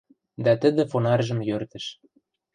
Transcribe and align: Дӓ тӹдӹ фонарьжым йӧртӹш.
Дӓ 0.43 0.53
тӹдӹ 0.61 0.83
фонарьжым 0.91 1.39
йӧртӹш. 1.47 1.85